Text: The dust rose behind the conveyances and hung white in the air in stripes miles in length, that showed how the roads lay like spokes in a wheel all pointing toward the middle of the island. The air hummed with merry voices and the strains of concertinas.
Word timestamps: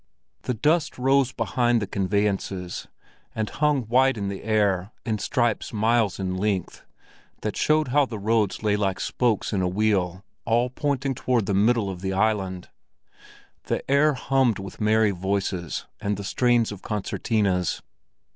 The 0.41 0.55
dust 0.55 0.97
rose 0.97 1.31
behind 1.31 1.79
the 1.79 1.85
conveyances 1.85 2.87
and 3.35 3.47
hung 3.47 3.83
white 3.83 4.17
in 4.17 4.29
the 4.29 4.43
air 4.43 4.91
in 5.05 5.19
stripes 5.19 5.71
miles 5.71 6.19
in 6.19 6.35
length, 6.37 6.83
that 7.41 7.55
showed 7.55 7.89
how 7.89 8.07
the 8.07 8.17
roads 8.17 8.63
lay 8.63 8.75
like 8.75 8.99
spokes 8.99 9.53
in 9.53 9.61
a 9.61 9.67
wheel 9.67 10.25
all 10.43 10.71
pointing 10.71 11.13
toward 11.13 11.45
the 11.45 11.53
middle 11.53 11.87
of 11.91 12.01
the 12.01 12.13
island. 12.13 12.69
The 13.65 13.83
air 13.87 14.15
hummed 14.15 14.57
with 14.57 14.81
merry 14.81 15.11
voices 15.11 15.85
and 15.99 16.17
the 16.17 16.23
strains 16.23 16.71
of 16.71 16.81
concertinas. 16.81 17.83